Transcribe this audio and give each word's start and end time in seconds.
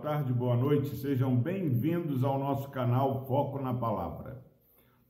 tarde, 0.00 0.32
boa 0.32 0.56
noite, 0.56 0.96
sejam 0.96 1.36
bem-vindos 1.36 2.24
ao 2.24 2.38
nosso 2.38 2.70
canal 2.70 3.26
Foco 3.26 3.60
na 3.60 3.74
Palavra. 3.74 4.42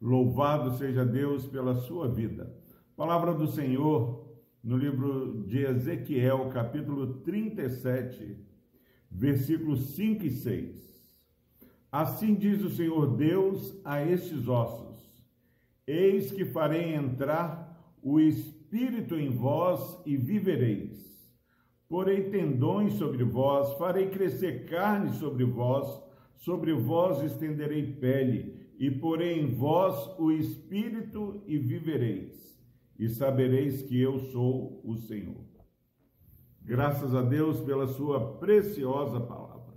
Louvado 0.02 0.76
seja 0.78 1.04
Deus 1.04 1.46
pela 1.46 1.76
sua 1.76 2.08
vida. 2.08 2.52
Palavra 2.96 3.32
do 3.32 3.46
Senhor 3.46 4.28
no 4.64 4.76
livro 4.76 5.44
de 5.46 5.64
Ezequiel, 5.64 6.48
capítulo 6.48 7.20
37, 7.20 8.36
versículos 9.08 9.94
5 9.94 10.24
e 10.24 10.30
6. 10.30 11.00
Assim 11.92 12.34
diz 12.34 12.60
o 12.60 12.70
Senhor 12.70 13.16
Deus 13.16 13.80
a 13.84 14.02
estes 14.02 14.48
ossos: 14.48 15.24
Eis 15.86 16.32
que 16.32 16.44
farei 16.44 16.94
entrar 16.94 17.80
o 18.02 18.18
Espírito 18.18 19.14
em 19.14 19.30
vós 19.30 20.02
e 20.04 20.16
vivereis 20.16 21.19
Porei 21.90 22.30
tendões 22.30 22.92
sobre 22.92 23.24
vós, 23.24 23.74
farei 23.74 24.10
crescer 24.10 24.64
carne 24.66 25.10
sobre 25.14 25.44
vós, 25.44 26.00
sobre 26.36 26.72
vós 26.72 27.20
estenderei 27.24 27.84
pele, 27.94 28.54
e 28.78 28.88
porei 28.88 29.40
em 29.40 29.48
vós 29.48 30.08
o 30.16 30.30
espírito 30.30 31.42
e 31.48 31.58
vivereis, 31.58 32.56
e 32.96 33.08
sabereis 33.08 33.82
que 33.82 34.00
eu 34.00 34.20
sou 34.20 34.80
o 34.84 34.94
Senhor. 34.98 35.44
Graças 36.62 37.12
a 37.12 37.22
Deus 37.22 37.58
pela 37.58 37.88
sua 37.88 38.34
preciosa 38.34 39.18
palavra. 39.18 39.74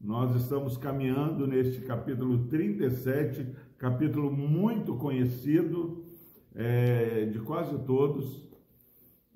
Nós 0.00 0.34
estamos 0.34 0.76
caminhando 0.76 1.46
neste 1.46 1.80
capítulo 1.82 2.48
37, 2.48 3.46
capítulo 3.78 4.32
muito 4.32 4.96
conhecido 4.96 6.04
é, 6.56 7.26
de 7.26 7.38
quase 7.38 7.78
todos, 7.84 8.48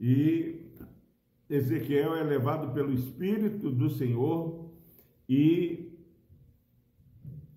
e 0.01 0.72
Ezequiel 1.53 2.17
é 2.17 2.22
levado 2.22 2.72
pelo 2.72 2.95
Espírito 2.95 3.70
do 3.70 3.91
Senhor 3.91 4.70
e 5.28 5.92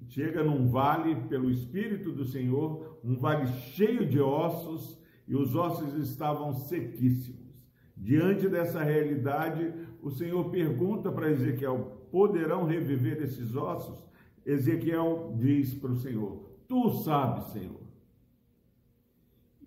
chega 0.09 0.43
num 0.43 0.67
vale 0.67 1.15
pelo 1.29 1.49
Espírito 1.49 2.11
do 2.11 2.25
Senhor, 2.25 2.99
um 3.01 3.15
vale 3.15 3.47
cheio 3.47 4.05
de 4.05 4.19
ossos, 4.19 4.99
e 5.25 5.33
os 5.33 5.55
ossos 5.55 5.93
estavam 5.93 6.53
sequíssimos. 6.53 7.55
Diante 7.95 8.49
dessa 8.49 8.83
realidade, 8.83 9.73
o 10.01 10.11
Senhor 10.11 10.51
pergunta 10.51 11.09
para 11.09 11.31
Ezequiel: 11.31 12.07
poderão 12.11 12.65
reviver 12.65 13.21
esses 13.21 13.55
ossos? 13.55 14.05
Ezequiel 14.45 15.33
diz 15.37 15.73
para 15.73 15.91
o 15.91 15.95
Senhor: 15.95 16.49
Tu 16.67 16.89
sabes, 17.03 17.45
Senhor. 17.45 17.85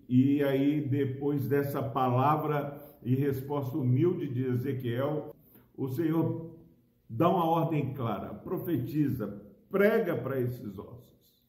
E 0.07 0.43
aí, 0.43 0.81
depois 0.81 1.47
dessa 1.47 1.81
palavra, 1.81 2.79
e 3.03 3.15
resposta 3.15 3.77
humilde 3.77 4.27
de 4.27 4.45
Ezequiel, 4.45 5.35
o 5.75 5.87
Senhor 5.87 6.57
dá 7.09 7.29
uma 7.29 7.45
ordem 7.45 7.93
clara, 7.93 8.33
profetiza, 8.33 9.41
prega 9.69 10.15
para 10.15 10.39
esses 10.39 10.77
ossos. 10.77 11.43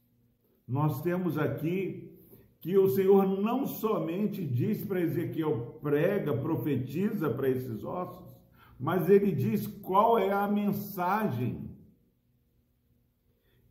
Nós 0.67 1.03
temos 1.03 1.37
aqui 1.37 2.17
que 2.61 2.77
o 2.79 2.89
Senhor 2.89 3.27
não 3.27 3.67
somente 3.67 4.45
diz 4.45 4.85
para 4.85 5.01
Ezequiel, 5.01 5.79
prega, 5.83 6.37
profetiza 6.37 7.31
para 7.31 7.49
esses 7.49 7.83
ossos, 7.83 8.31
mas 8.79 9.09
ele 9.09 9.33
diz 9.33 9.67
qual 9.67 10.19
é 10.19 10.33
a 10.33 10.47
mensagem 10.47 11.71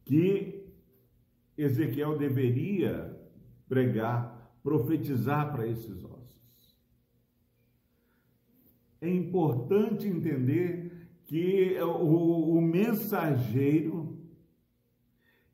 que 0.04 0.68
Ezequiel 1.58 2.18
deveria 2.18 3.16
pregar, 3.68 4.60
profetizar 4.64 5.52
para 5.52 5.68
esses 5.68 6.04
ossos 6.04 6.19
é 9.02 9.10
importante 9.10 10.08
entender 10.08 11.10
que 11.26 11.78
o, 11.82 12.58
o 12.58 12.62
mensageiro 12.62 14.18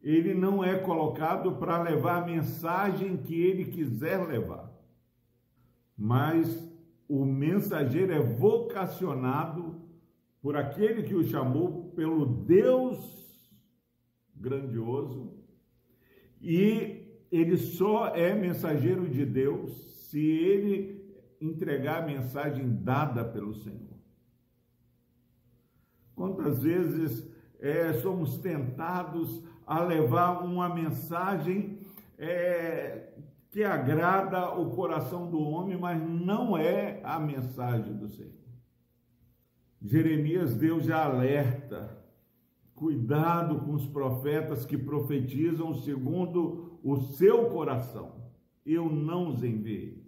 ele 0.02 0.36
não 0.36 0.64
é 0.64 0.78
colocado 0.78 1.56
para 1.56 1.82
levar 1.82 2.22
a 2.22 2.26
mensagem 2.26 3.18
que 3.18 3.42
ele 3.42 3.66
quiser 3.66 4.26
levar, 4.28 4.72
mas 5.98 6.72
o 7.08 7.26
mensageiro 7.26 8.14
é 8.14 8.20
vocacionado 8.20 9.82
por 10.42 10.56
aquele 10.56 11.02
que 11.02 11.16
o 11.16 11.24
chamou, 11.24 11.92
pelo 11.96 12.24
Deus 12.24 13.50
grandioso, 14.36 15.34
e 16.40 17.26
ele 17.32 17.58
só 17.58 18.10
é 18.16 18.36
mensageiro 18.36 19.10
de 19.10 19.26
Deus 19.26 19.72
se 20.08 20.22
ele 20.24 20.95
entregar 21.42 22.04
a 22.04 22.06
mensagem 22.06 22.76
dada 22.84 23.24
pelo 23.24 23.54
Senhor. 23.54 23.96
Quantas 26.16 26.64
vezes 26.64 27.30
é, 27.60 27.94
somos 27.94 28.38
tentados 28.38 29.44
a 29.68 29.82
levar 29.82 30.44
uma 30.44 30.74
mensagem 30.74 31.80
é, 32.18 33.10
que 33.52 33.64
agrada 33.64 34.52
o 34.52 34.72
coração 34.72 35.30
do 35.30 35.40
homem, 35.40 35.78
mas 35.78 36.02
não 36.02 36.58
é 36.58 37.02
a 37.04 37.20
mensagem 37.20 37.94
do 37.96 38.08
Senhor. 38.08 38.34
Jeremias, 39.82 40.56
Deus 40.56 40.86
já 40.86 41.04
alerta, 41.04 42.04
cuidado 42.74 43.60
com 43.60 43.74
os 43.74 43.86
profetas 43.86 44.66
que 44.66 44.78
profetizam 44.78 45.74
segundo 45.74 46.80
o 46.84 46.98
seu 46.98 47.50
coração. 47.50 48.32
Eu 48.66 48.90
não 48.90 49.30
os 49.30 49.44
enviei 49.44 50.05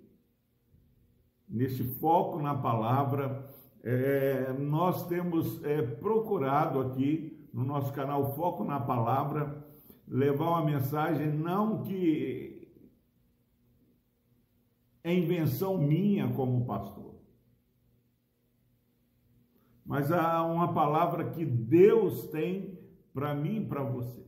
nesse 1.58 1.84
foco 1.84 2.40
na 2.40 2.54
palavra, 2.54 3.50
é, 3.84 4.54
nós 4.54 5.08
temos 5.08 5.64
é, 5.64 5.82
procurado 5.82 6.80
aqui 6.80 7.50
no 7.52 7.66
nosso 7.66 7.92
canal 7.94 8.36
Foco 8.36 8.64
na 8.64 8.80
Palavra 8.80 9.66
levar 10.08 10.50
uma 10.50 10.64
mensagem 10.66 11.28
não 11.34 11.82
que 11.82 12.70
é 15.04 15.12
invenção 15.14 15.80
minha 15.80 16.32
como 16.34 16.66
pastor, 16.66 17.16
mas 19.84 20.12
há 20.12 20.44
uma 20.46 20.74
palavra 20.74 21.32
que 21.32 21.44
Deus 21.44 22.28
tem 22.28 22.78
para 23.14 23.34
mim 23.34 23.64
e 23.64 23.66
para 23.66 23.82
você. 23.84 24.24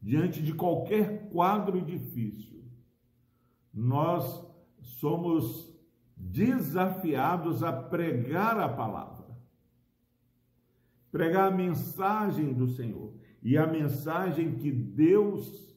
Diante 0.00 0.42
de 0.42 0.52
qualquer 0.52 1.30
quadro 1.30 1.80
difícil, 1.80 2.64
nós 3.72 4.51
somos 4.82 5.72
desafiados 6.16 7.62
a 7.62 7.72
pregar 7.72 8.58
a 8.58 8.68
palavra, 8.68 9.26
pregar 11.10 11.52
a 11.52 11.56
mensagem 11.56 12.52
do 12.52 12.68
Senhor 12.68 13.14
e 13.42 13.56
a 13.56 13.66
mensagem 13.66 14.56
que 14.56 14.70
Deus 14.70 15.72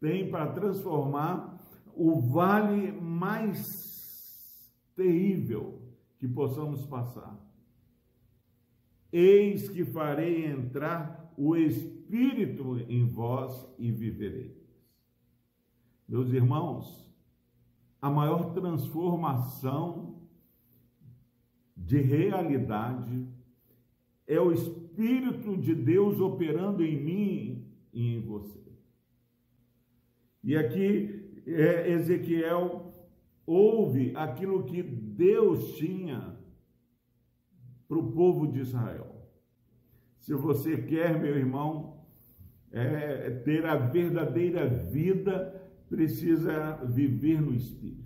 tem 0.00 0.30
para 0.30 0.52
transformar 0.52 1.58
o 1.96 2.20
vale 2.20 2.92
mais 2.92 4.72
terrível 4.94 5.80
que 6.18 6.28
possamos 6.28 6.84
passar. 6.86 7.38
Eis 9.12 9.68
que 9.68 9.84
farei 9.84 10.44
entrar 10.44 11.32
o 11.36 11.56
Espírito 11.56 12.78
em 12.88 13.06
vós 13.06 13.66
e 13.78 13.90
vivereis. 13.90 14.64
Meus 16.08 16.30
irmãos, 16.30 17.03
a 18.04 18.10
maior 18.10 18.52
transformação 18.52 20.20
de 21.74 22.02
realidade 22.02 23.26
é 24.26 24.38
o 24.38 24.52
Espírito 24.52 25.56
de 25.56 25.74
Deus 25.74 26.20
operando 26.20 26.84
em 26.84 27.02
mim 27.02 27.66
e 27.94 28.14
em 28.14 28.20
você. 28.20 28.60
E 30.42 30.54
aqui 30.54 31.42
é, 31.46 31.92
Ezequiel 31.92 32.92
ouve 33.46 34.12
aquilo 34.14 34.64
que 34.64 34.82
Deus 34.82 35.74
tinha 35.78 36.38
para 37.88 37.96
o 37.96 38.12
povo 38.12 38.46
de 38.46 38.60
Israel. 38.60 39.30
Se 40.18 40.34
você 40.34 40.76
quer, 40.76 41.18
meu 41.18 41.38
irmão, 41.38 42.04
é, 42.70 43.30
ter 43.30 43.64
a 43.64 43.76
verdadeira 43.76 44.68
vida, 44.68 45.63
precisa 45.88 46.76
viver 46.84 47.40
no 47.40 47.54
Espírito. 47.54 48.04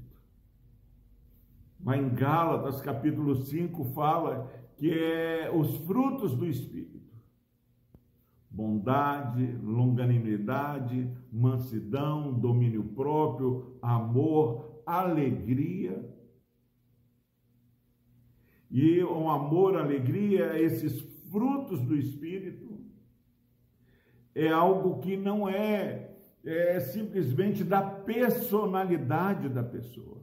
Mas 1.80 2.00
em 2.00 2.08
Gálatas, 2.14 2.80
capítulo 2.80 3.36
5, 3.36 3.84
fala 3.94 4.50
que 4.76 4.92
é 4.92 5.50
os 5.54 5.76
frutos 5.78 6.34
do 6.34 6.46
Espírito: 6.46 7.12
bondade, 8.50 9.46
longanimidade, 9.62 11.10
mansidão, 11.32 12.32
domínio 12.32 12.84
próprio, 12.84 13.78
amor, 13.80 14.82
alegria. 14.84 16.14
E 18.70 19.02
o 19.02 19.30
amor, 19.30 19.76
alegria, 19.76 20.60
esses 20.60 21.00
frutos 21.30 21.80
do 21.80 21.96
Espírito, 21.96 22.78
é 24.34 24.48
algo 24.48 25.00
que 25.00 25.16
não 25.16 25.48
é 25.48 26.07
é, 26.48 26.80
simplesmente 26.80 27.62
da 27.62 27.82
personalidade 27.82 29.48
da 29.48 29.62
pessoa. 29.62 30.18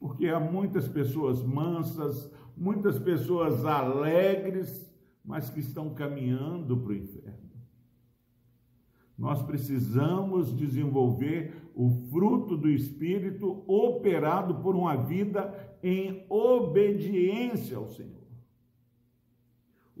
porque 0.00 0.26
há 0.28 0.40
muitas 0.40 0.88
pessoas 0.88 1.42
mansas, 1.42 2.32
muitas 2.56 2.98
pessoas 2.98 3.66
alegres, 3.66 4.90
mas 5.22 5.50
que 5.50 5.60
estão 5.60 5.94
caminhando 5.94 6.78
para 6.78 6.92
o 6.92 6.96
inferno. 6.96 7.50
Nós 9.16 9.42
precisamos 9.42 10.56
desenvolver 10.56 11.70
o 11.74 11.90
fruto 12.10 12.56
do 12.56 12.70
Espírito 12.70 13.62
operado 13.66 14.54
por 14.56 14.74
uma 14.74 14.96
vida 14.96 15.76
em 15.82 16.24
obediência 16.30 17.76
ao 17.76 17.90
Senhor. 17.90 18.19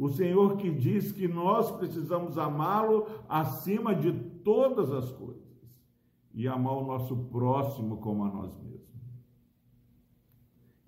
O 0.00 0.08
Senhor 0.08 0.56
que 0.56 0.70
diz 0.70 1.12
que 1.12 1.28
nós 1.28 1.70
precisamos 1.72 2.38
amá-lo 2.38 3.06
acima 3.28 3.94
de 3.94 4.10
todas 4.42 4.90
as 4.90 5.12
coisas 5.12 5.44
e 6.32 6.48
amar 6.48 6.72
o 6.78 6.86
nosso 6.86 7.14
próximo 7.24 7.98
como 7.98 8.24
a 8.24 8.32
nós 8.32 8.56
mesmos. 8.62 8.80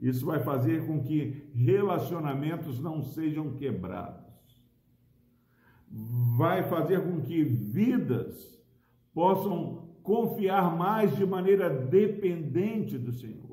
Isso 0.00 0.24
vai 0.24 0.42
fazer 0.42 0.86
com 0.86 1.02
que 1.02 1.46
relacionamentos 1.54 2.80
não 2.80 3.02
sejam 3.02 3.52
quebrados. 3.52 4.24
Vai 6.38 6.62
fazer 6.62 7.04
com 7.04 7.20
que 7.20 7.44
vidas 7.44 8.58
possam 9.12 9.90
confiar 10.02 10.74
mais 10.74 11.14
de 11.14 11.26
maneira 11.26 11.68
dependente 11.68 12.96
do 12.96 13.12
Senhor. 13.12 13.51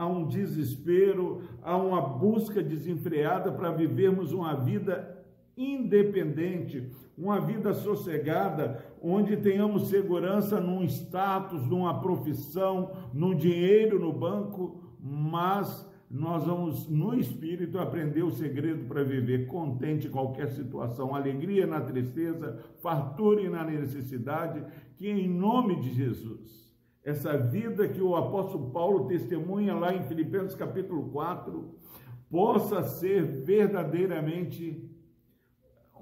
Há 0.00 0.06
um 0.06 0.26
desespero, 0.26 1.42
há 1.62 1.76
uma 1.76 2.00
busca 2.00 2.62
desenfreada 2.62 3.52
para 3.52 3.70
vivermos 3.70 4.32
uma 4.32 4.54
vida 4.54 5.22
independente, 5.54 6.90
uma 7.18 7.38
vida 7.38 7.74
sossegada, 7.74 8.82
onde 9.02 9.36
tenhamos 9.36 9.90
segurança 9.90 10.58
num 10.58 10.82
status, 10.84 11.66
numa 11.66 12.00
profissão, 12.00 12.92
num 13.12 13.34
dinheiro 13.34 14.00
no 14.00 14.10
banco, 14.10 14.80
mas 14.98 15.86
nós 16.10 16.46
vamos, 16.46 16.88
no 16.88 17.14
Espírito, 17.14 17.78
aprender 17.78 18.22
o 18.22 18.30
segredo 18.30 18.86
para 18.86 19.04
viver 19.04 19.48
contente 19.48 20.06
em 20.06 20.10
qualquer 20.10 20.48
situação, 20.48 21.14
alegria 21.14 21.66
na 21.66 21.82
tristeza, 21.82 22.58
fartura 22.78 23.50
na 23.50 23.64
necessidade, 23.64 24.64
que 24.96 25.06
em 25.06 25.28
nome 25.28 25.78
de 25.78 25.92
Jesus, 25.92 26.69
essa 27.02 27.36
vida 27.36 27.88
que 27.88 28.00
o 28.00 28.14
apóstolo 28.14 28.70
Paulo 28.70 29.06
testemunha 29.06 29.74
lá 29.74 29.94
em 29.94 30.02
Filipenses 30.02 30.54
capítulo 30.54 31.10
4, 31.10 31.78
possa 32.30 32.82
ser 32.82 33.24
verdadeiramente 33.42 34.88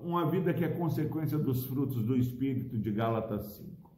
uma 0.00 0.30
vida 0.30 0.52
que 0.52 0.64
é 0.64 0.68
consequência 0.68 1.38
dos 1.38 1.64
frutos 1.64 2.02
do 2.02 2.16
Espírito 2.16 2.78
de 2.78 2.90
Gálatas 2.90 3.42
5. 3.56 3.90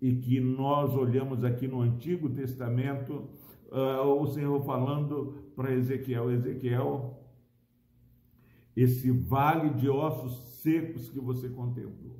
E 0.00 0.16
que 0.16 0.40
nós 0.40 0.94
olhamos 0.94 1.44
aqui 1.44 1.66
no 1.66 1.80
Antigo 1.80 2.28
Testamento, 2.28 3.30
uh, 3.70 4.20
o 4.20 4.26
Senhor 4.26 4.62
falando 4.64 5.50
para 5.56 5.74
Ezequiel: 5.74 6.30
Ezequiel, 6.30 7.20
esse 8.76 9.10
vale 9.10 9.70
de 9.70 9.88
ossos 9.88 10.60
secos 10.60 11.10
que 11.10 11.18
você 11.18 11.48
contemplou, 11.48 12.16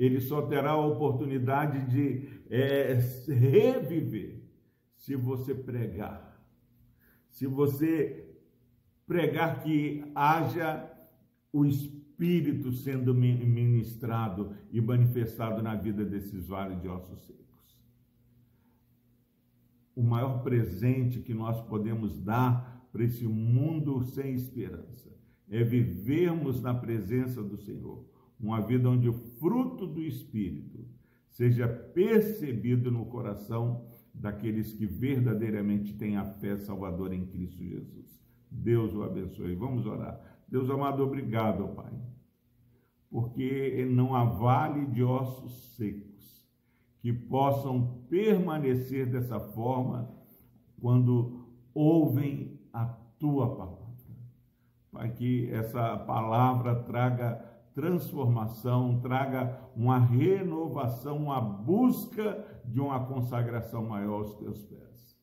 ele 0.00 0.18
só 0.18 0.40
terá 0.40 0.70
a 0.70 0.86
oportunidade 0.86 1.84
de 1.90 2.26
é, 2.48 2.94
reviver 3.28 4.42
se 4.96 5.14
você 5.14 5.54
pregar, 5.54 6.42
se 7.28 7.46
você 7.46 8.26
pregar 9.06 9.62
que 9.62 10.02
haja 10.14 10.90
o 11.52 11.66
Espírito 11.66 12.72
sendo 12.72 13.14
ministrado 13.14 14.56
e 14.72 14.80
manifestado 14.80 15.62
na 15.62 15.74
vida 15.74 16.02
desses 16.02 16.46
vales 16.46 16.80
de 16.80 16.88
ossos 16.88 17.26
secos. 17.26 17.78
O 19.94 20.02
maior 20.02 20.42
presente 20.42 21.20
que 21.20 21.34
nós 21.34 21.60
podemos 21.66 22.18
dar 22.18 22.88
para 22.90 23.04
esse 23.04 23.26
mundo 23.26 24.02
sem 24.02 24.32
esperança 24.32 25.14
é 25.50 25.62
vivermos 25.62 26.62
na 26.62 26.72
presença 26.72 27.42
do 27.42 27.58
Senhor, 27.58 28.02
uma 28.40 28.60
vida 28.60 28.88
onde 28.88 29.08
o 29.08 29.12
fruto 29.12 29.86
do 29.86 30.02
Espírito 30.02 30.88
seja 31.28 31.68
percebido 31.68 32.90
no 32.90 33.06
coração 33.06 33.86
daqueles 34.14 34.72
que 34.72 34.86
verdadeiramente 34.86 35.94
têm 35.94 36.16
a 36.16 36.24
fé 36.24 36.56
salvadora 36.56 37.14
em 37.14 37.26
Cristo 37.26 37.62
Jesus. 37.62 38.20
Deus 38.50 38.94
o 38.94 39.02
abençoe. 39.02 39.54
Vamos 39.54 39.86
orar. 39.86 40.20
Deus 40.48 40.68
amado, 40.68 41.02
obrigado, 41.02 41.68
Pai, 41.68 41.92
porque 43.08 43.86
não 43.88 44.14
há 44.14 44.24
vale 44.24 44.86
de 44.86 45.02
ossos 45.02 45.76
secos 45.76 46.48
que 47.00 47.12
possam 47.12 48.04
permanecer 48.08 49.06
dessa 49.06 49.38
forma 49.38 50.10
quando 50.80 51.46
ouvem 51.72 52.58
a 52.72 52.84
tua 53.18 53.56
palavra. 53.56 53.80
Pai, 54.90 55.12
que 55.12 55.48
essa 55.50 55.96
palavra 55.98 56.74
traga 56.82 57.49
transformação, 57.80 59.00
traga 59.00 59.58
uma 59.74 59.98
renovação, 59.98 61.16
uma 61.16 61.40
busca 61.40 62.44
de 62.64 62.78
uma 62.78 63.06
consagração 63.06 63.86
maior 63.86 64.20
aos 64.20 64.34
teus 64.34 64.62
pés. 64.64 65.18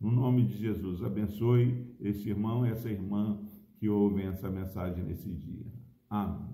No 0.00 0.10
nome 0.10 0.44
de 0.44 0.56
Jesus, 0.58 1.04
abençoe 1.04 1.94
esse 2.00 2.28
irmão 2.28 2.66
e 2.66 2.70
essa 2.70 2.90
irmã 2.90 3.38
que 3.78 3.88
ouvem 3.88 4.26
essa 4.26 4.50
mensagem 4.50 5.04
nesse 5.04 5.32
dia. 5.32 5.72
Amém. 6.08 6.50